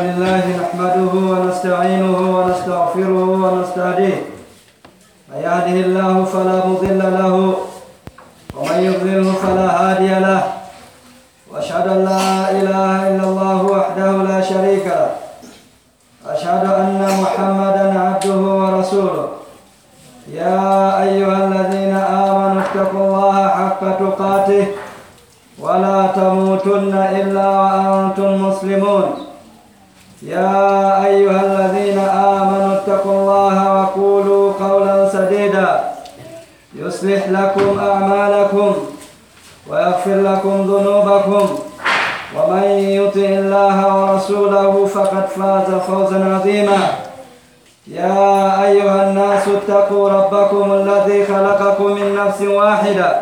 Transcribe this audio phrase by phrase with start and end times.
[0.00, 4.18] لله نحمده ونستعينه ونستغفره ونستهديه.
[5.28, 7.34] من يهده الله فلا مضل له
[8.56, 10.42] ومن يضلله فلا هادي له.
[11.50, 15.10] وأشهد أن لا إله إلا الله وحده لا شريك له.
[16.28, 19.28] أشهد أن محمدا عبده ورسوله.
[20.28, 20.60] يا
[21.08, 24.66] أيها الذين آمنوا اتقوا الله حق تقاته
[25.58, 29.25] ولا تموتن إلا وأنتم مسلمون.
[30.22, 35.80] يا أيها الذين آمنوا اتقوا الله وقولوا قولا سديدا.
[36.74, 38.76] يصلح لكم أعمالكم
[39.68, 41.58] ويغفر لكم ذنوبكم.
[42.36, 46.78] ومن يطع الله ورسوله فقد فاز فوزا عظيما.
[47.86, 53.16] يا أيها الناس اتقوا ربكم الذي خلقكم من نفس واحدة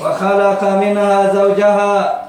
[0.00, 2.25] وخلق منها زوجها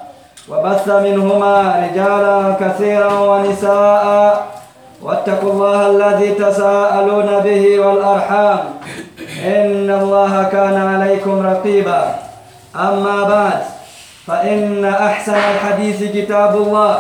[0.49, 4.05] وبث منهما رجالا كثيرا ونساء.
[5.01, 8.59] واتقوا الله الذي تساءلون به والأرحام.
[9.45, 12.01] إن الله كان عليكم رقيبا.
[12.75, 13.59] أما بعد
[14.27, 16.93] فإن أحسن الحديث كتاب الله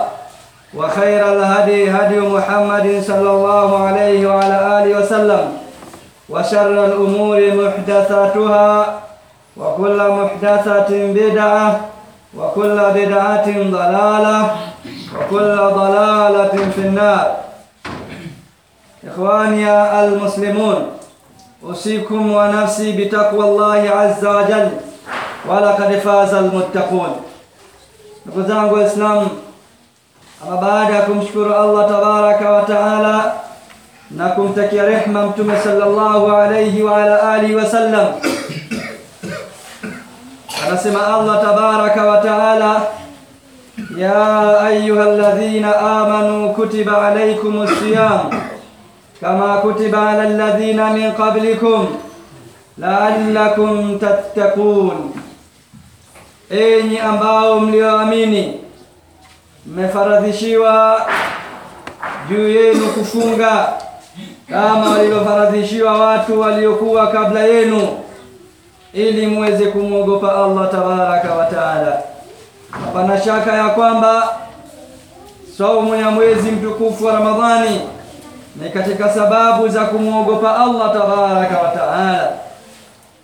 [0.77, 5.43] وخير الهدي هدي محمد صلى الله عليه وعلى آله وسلم.
[6.29, 8.69] وشر الأمور محدثاتها
[9.57, 11.79] وكل محدثة بدعة
[12.37, 14.55] وكل بدعة ضلالة
[15.15, 17.35] وكل ضلالة في النار.
[19.07, 19.65] إخواني
[20.03, 20.87] المسلمون
[21.63, 24.69] أوصيكم ونفسي بتقوى الله عز وجل
[25.47, 27.15] ولقد فاز المتقون.
[28.25, 29.27] نقزانك الإسلام
[30.47, 33.33] أما بعدكم شكر الله تبارك وتعالى
[34.11, 35.31] نكم تكي رحمة
[35.63, 38.15] صلى الله عليه وعلى آله وسلم
[40.67, 42.81] anasema Allah tabaraka wa taala
[43.97, 48.31] ya ayuha alladhina amanu kutiba alaykumus siyam
[49.21, 51.87] kama kutiba ala alladhina min qablikum
[52.77, 55.11] la'allakum tattaqun.
[56.49, 58.59] Enyi ambao mlioamini
[59.65, 61.01] mmefaradhishiwa
[62.29, 63.73] juu yenu kufunga
[64.49, 67.99] kama walivyofaradhishiwa watu waliokuwa kabla yenu
[68.93, 72.01] ili muweze kumwogopa Allah tabaraka wa taala.
[72.71, 74.29] Hapana shaka ya kwamba
[75.57, 77.81] saumu ya mwezi mtukufu wa Ramadhani
[78.55, 82.31] ni katika sababu za kumwogopa Allah tabaraka wa taala,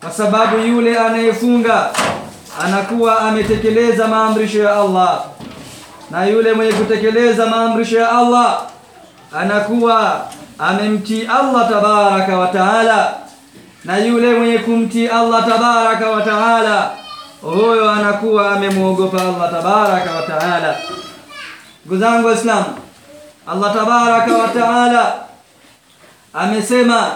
[0.00, 1.90] kwa sababu yule anayefunga
[2.64, 5.24] anakuwa ametekeleza maamrisho ya Allah,
[6.10, 8.60] na yule mwenye kutekeleza maamrisho ya Allah
[9.38, 10.20] anakuwa
[10.58, 13.12] amemtii Allah tabaraka wa taala
[13.84, 16.90] na yule mwenye kumtii Allah tabaraka wa taala
[17.42, 20.76] huyo anakuwa amemwogopa Allah tabaraka wa taala.
[21.86, 22.64] Ndugu zangu Waislamu,
[23.46, 25.14] Allah tabaraka wa taala
[26.34, 27.12] amesema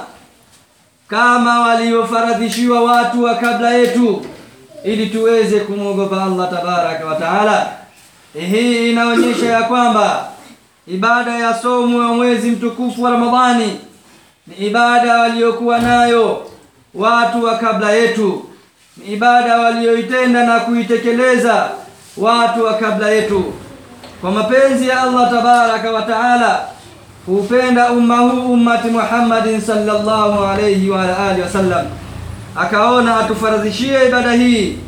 [1.08, 4.26] kama waliofaradhishiwa watu wa kabla yetu,
[4.84, 7.66] ili tuweze kumwogopa Allah tabaraka wa taala.
[8.34, 10.28] Hii inaonyesha ya kwamba
[10.86, 13.80] ibada ya somo ya mwezi mtukufu wa Ramadhani
[14.46, 16.46] ni ibada waliokuwa nayo
[16.94, 18.44] watu wa kabla yetu,
[19.12, 21.68] ibada walioitenda na kuitekeleza
[22.16, 23.44] watu wa kabla yetu
[24.20, 26.60] kwa mapenzi ya Allah tabaraka wa taala,
[27.26, 31.86] hupenda umma huu ummati Muhammadin sallallahu alayhi wa alihi wasallam,
[32.56, 34.78] akaona atufaradhishie ibada hii,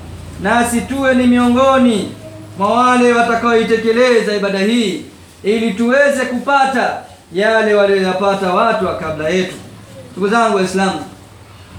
[0.42, 2.12] nasi tuwe ni miongoni
[2.58, 5.04] mwa wale watakaoitekeleza ibada hii,
[5.42, 6.90] ili tuweze kupata
[7.32, 9.54] yale walioyapata watu wa kabla yetu.
[10.12, 11.00] Ndugu zangu Waislamu,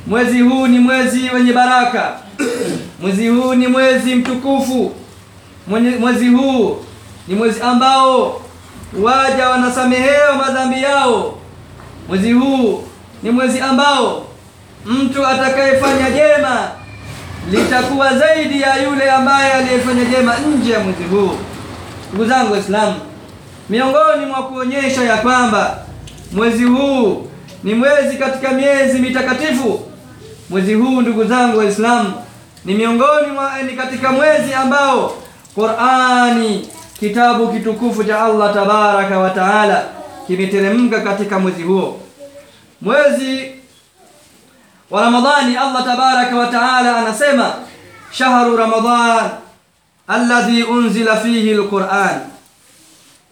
[0.07, 2.12] mwezi huu ni mwezi wenye baraka,
[3.02, 4.91] mwezi huu ni mwezi mtukufu,
[6.00, 6.78] mwezi huu
[7.28, 8.41] ni mwezi ambao
[9.01, 11.38] waja wanasamehewa madhambi yao.
[12.07, 12.84] Mwezi huu
[13.24, 14.25] ni mwezi ambao
[14.85, 16.68] mtu atakayefanya jema
[17.51, 21.31] litakuwa zaidi ya yule ambaye aliyefanya jema nje ya mwezi huu.
[22.13, 22.96] Ndugu zangu Waislamu,
[23.69, 25.77] miongoni mwa kuonyesha ya kwamba
[26.31, 27.27] mwezi huu
[27.63, 29.80] ni mwezi katika miezi mitakatifu.
[30.51, 32.13] Mwezi huu ndugu zangu Waislamu,
[32.65, 35.18] ni miongoni mwa ni katika mwezi ambao
[35.56, 36.68] Qur'ani,
[37.00, 39.86] kitabu kitukufu cha Allah tabaraka wa taala,
[40.27, 42.00] kimeteremka katika mwezi huo.
[42.81, 43.51] Mwezi
[44.89, 47.53] wa Ramadhani, Allah tabaraka wa taala anasema
[48.12, 49.30] shahru Ramadhan
[50.07, 52.19] alladhi unzila fihi alquran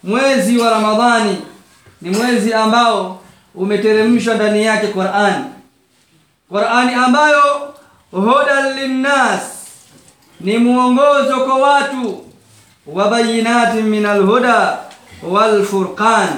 [0.03, 1.37] Mwezi wa Ramadhani
[2.01, 3.19] ni mwezi ambao
[3.55, 5.58] umeteremshwa ndani yake Qur'an.
[6.49, 7.73] Qur'ani ambayo
[8.11, 9.41] hudan linnas
[10.39, 12.25] ni mwongozo kwa watu
[12.87, 14.77] wa bayinatin min alhuda
[15.23, 16.29] wal furqan,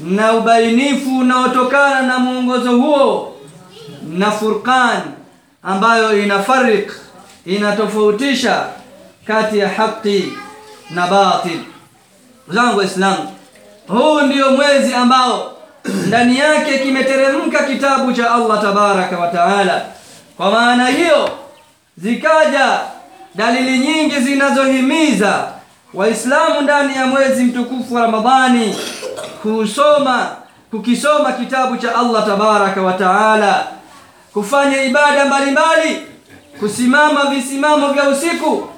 [0.00, 3.36] na ubainifu unaotokana na mwongozo huo
[4.08, 5.00] na furqan,
[5.62, 6.92] ambayo inafarik
[7.46, 8.66] inatofautisha
[9.26, 10.32] kati ya haki
[10.90, 11.60] na batil.
[12.48, 13.34] Zangu Waislamu,
[13.88, 15.55] huu ndio mwezi ambao
[16.08, 19.82] ndani yake kimeteremka kitabu cha Allah tabaraka wa taala.
[20.36, 21.30] Kwa maana hiyo
[21.96, 22.80] zikaja
[23.34, 25.48] dalili nyingi zinazohimiza
[25.94, 28.76] Waislamu ndani ya mwezi mtukufu wa Ramadhani
[29.42, 30.36] kusoma
[30.70, 33.66] kukisoma kitabu cha Allah tabaraka wa taala,
[34.32, 36.02] kufanya ibada mbalimbali,
[36.60, 38.68] kusimama visimamo vya usiku,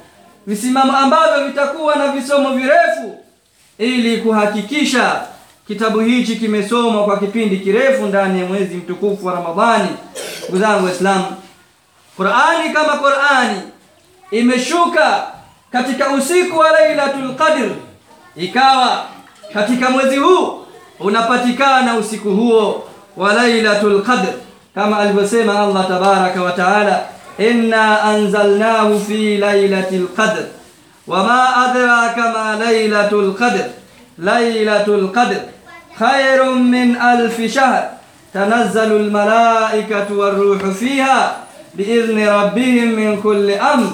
[0.46, 3.19] visimamo ambavyo vitakuwa na visomo virefu,
[3.78, 5.20] ili kuhakikisha
[5.69, 9.88] kitabu hichi kimesomwa kwa kipindi kirefu ndani ya mwezi mtukufu wa Ramadhani.
[10.43, 11.25] Ndugu zangu Waislamu,
[12.17, 13.61] Qur'ani kama Qur'ani
[14.31, 15.26] imeshuka
[15.73, 17.70] katika usiku wa Lailatul Qadr,
[18.37, 19.05] ikawa
[19.55, 20.62] katika mwezi huu
[21.00, 24.32] unapatikana usiku huo wa Lailatul Qadr,
[24.75, 27.05] kama alivyosema Allah tabaraka wa taala,
[27.38, 30.43] inna anzalnahu fi lailatil qadr
[31.06, 33.65] wama adraka ma lailatul qadr
[34.19, 35.37] lailatul qadr
[35.99, 37.83] khairun min alfi shahr
[38.33, 41.33] tanazzalu almalaikatu waruhu fiha
[41.75, 43.89] biidhni rabbihim min kulli amr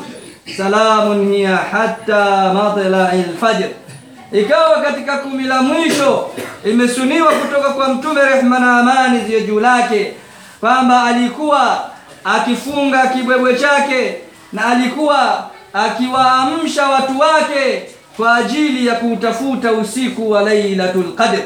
[0.56, 3.68] salamun hiya hatta matlai lfajr.
[4.32, 6.30] Ikawa katika kumi la mwisho
[6.64, 10.12] imesuniwa kutoka kwa Mtume, rehma na amani ziwe juu lake,
[10.60, 11.90] kwamba alikuwa
[12.24, 14.16] akifunga kibwebwe chake
[14.52, 17.82] na alikuwa akiwaamsha watu wake
[18.16, 21.38] kwa ajili ya kuutafuta usiku wa Lailatul Qadr,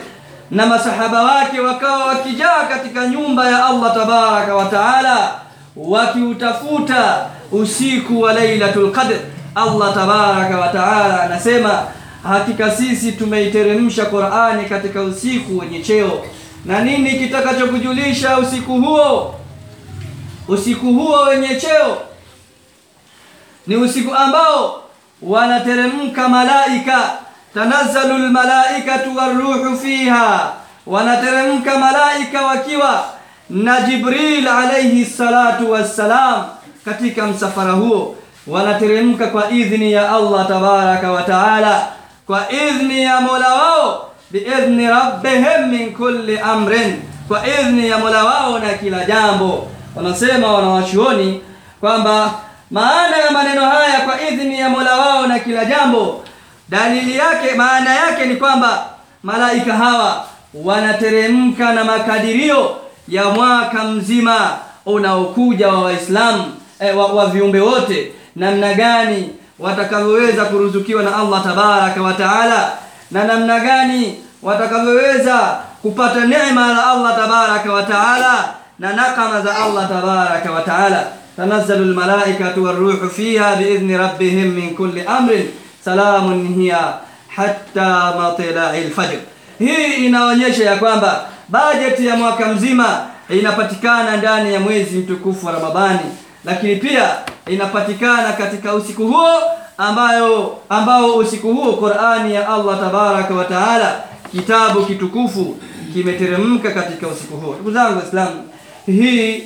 [0.51, 5.35] na masahaba wake wakawa wakijaa katika nyumba ya Allah tabaraka wa taala
[5.77, 9.17] wakiutafuta usiku wa Lailatul Qadr.
[9.55, 11.87] Allah tabaraka wa taala anasema,
[12.23, 16.25] hakika sisi tumeiteremsha Qur'ani katika usiku wenye cheo.
[16.65, 19.35] Na nini kitakachokujulisha usiku huo?
[20.49, 21.99] Usiku huo wenye cheo
[23.67, 24.83] ni usiku ambao
[25.23, 27.11] wanateremka malaika,
[34.59, 36.45] alayhi salatu wassalam.
[36.85, 38.17] Katika msafara huo
[38.47, 41.87] wanateremka kwa idhni ya Allah tabaraka wa taala,
[42.27, 48.59] kwa idhni ya mola wao, biidhni rabbihim min kulli amrin, kwa idhni ya mola wao
[48.59, 49.69] na kila jambo.
[49.97, 51.41] Wanasema wanawachuoni
[51.81, 52.31] kwamba
[52.71, 56.25] maana ya maneno haya kwa idhni ya mola wao na kila jambo,
[56.69, 58.87] dalili yake, maana yake ni kwamba
[59.23, 60.25] malaika hawa
[60.55, 62.77] wanateremka na makadirio
[63.09, 64.51] ya mwaka mzima
[64.87, 66.45] unaokuja wa Waislamu
[66.81, 72.73] eh, wa, wa viumbe wote, namna gani watakavyoweza kuruzukiwa na Allah tabaraka wa taala,
[73.11, 79.89] na namna gani watakavyoweza kupata neema za Allah tabaraka wa taala na nakama za Allah
[79.89, 81.07] tabaraka wa taala.
[81.37, 85.51] tanazzalu lmalaikatu waruhu fiha biidhni rabbihim min kulli amrin
[85.85, 86.95] salamun hiya
[87.29, 89.19] hatta matla'il lfajr.
[89.59, 96.01] Hii inaonyesha ya kwamba bajeti ya mwaka mzima inapatikana ndani ya mwezi mtukufu wa Ramadhani,
[96.45, 97.17] lakini pia
[97.47, 99.41] inapatikana katika usiku huo
[99.79, 105.57] ambayo ambao usiku huo Qur'ani ya Allah tabaraka wa taala, kitabu kitukufu
[105.93, 107.55] kimeteremka katika usiku huo.
[107.55, 108.49] Ndugu zangu Waislamu,
[108.87, 109.43] hii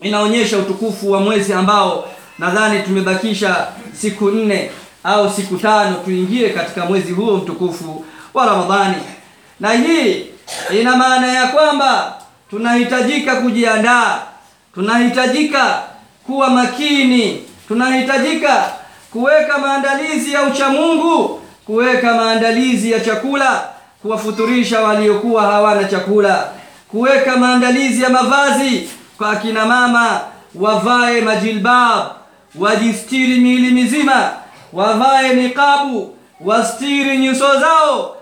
[0.00, 4.70] inaonyesha utukufu wa mwezi ambao nadhani tumebakisha siku nne
[5.04, 8.04] au siku tano tuingie katika mwezi huo mtukufu
[8.34, 9.02] wa Ramadhani,
[9.60, 10.26] na hii
[10.80, 12.14] ina maana ya kwamba
[12.50, 14.18] tunahitajika kujiandaa,
[14.74, 15.82] tunahitajika
[16.26, 18.70] kuwa makini, tunahitajika
[19.12, 23.64] kuweka maandalizi ya uchamungu, kuweka maandalizi ya chakula,
[24.02, 26.48] kuwafuturisha waliokuwa hawana chakula,
[26.88, 28.88] kuweka maandalizi ya mavazi
[29.18, 30.20] kwa akina mama,
[30.54, 32.06] wavae majilbab,
[32.58, 34.30] wajistiri miili mizima,
[34.72, 38.16] wavae niqabu, wastiri nyuso zao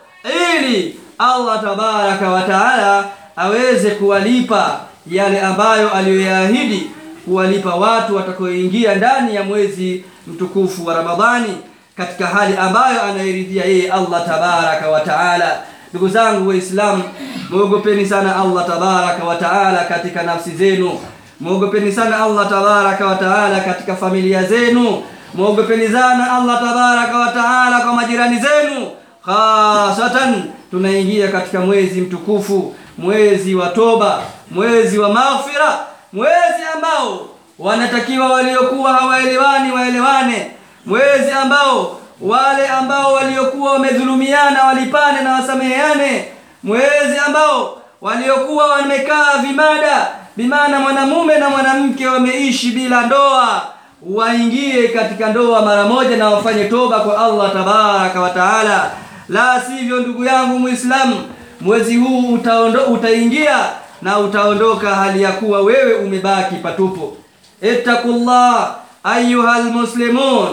[0.57, 3.05] ili Allah tabaraka wa taala
[3.37, 6.91] aweze kuwalipa yale ambayo aliyoyaahidi
[7.25, 11.57] kuwalipa watu watakaoingia ndani ya mwezi mtukufu wa Ramadhani
[11.97, 15.59] katika hali ambayo anairidhia yeye Allah tabaraka wa taala.
[15.91, 17.03] Ndugu zangu Waislamu,
[17.51, 20.99] mwogopeni sana Allah tabaraka wa taala katika nafsi zenu,
[21.41, 25.03] mwogopeni sana Allah tabaraka wa taala katika familia zenu,
[25.35, 28.91] muogopeni Allah tabaraka wa taala kwa majirani zenu.
[29.27, 35.79] Khasatan tunaingia katika mwezi mtukufu, mwezi wa toba, mwezi wa maghfira,
[36.13, 40.51] mwezi ambao wanatakiwa waliokuwa hawaelewani waelewane,
[40.87, 46.25] mwezi ambao wale ambao waliokuwa wamedhulumiana walipane na wasameheane
[46.63, 53.63] mwezi ambao waliokuwa wamekaa vimada bimaana mwanamume na mwanamke wameishi bila ndoa
[54.07, 58.91] waingie katika ndoa mara moja na wafanye toba kwa Allah tabaraka wa taala.
[59.29, 61.17] La sivyo ndugu yangu muislamu
[61.61, 63.59] mwezi huu utaondo, utaingia
[64.03, 67.17] na utaondoka hali ya kuwa wewe umebaki patupo
[67.63, 68.75] ittaqullah
[69.05, 70.49] ayuha muslimun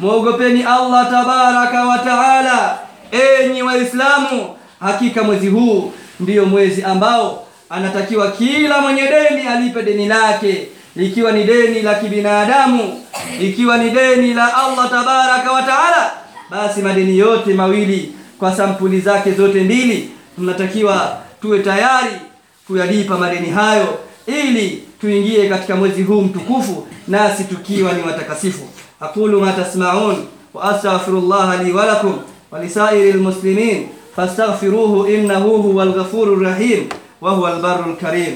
[0.00, 2.78] mwogopeni Allah tabaraka wa taala.
[3.12, 10.68] Enyi waislamu hakika mwezi huu ndiyo mwezi ambao anatakiwa kila mwenye deni alipe deni lake
[10.98, 13.02] ikiwa ni deni la kibinadamu
[13.40, 16.10] ikiwa ni deni la Allah tabaraka wa taala
[16.50, 22.10] basi madeni yote mawili kwa sampuli zake zote mbili tunatakiwa tuwe tayari
[22.66, 28.64] kuyalipa madeni hayo ili tuingie katika mwezi huu mtukufu nasi tukiwa ni watakasifu.
[29.00, 30.16] Aqulu ma tasma'un
[30.54, 32.18] wa astaghfirullah li wa lakum
[32.50, 33.86] wa lisairi lmuslimin
[34.16, 36.84] fastaghfiruhu innahu huwal ghafurur rahim
[37.20, 38.34] wa huwal barrul karim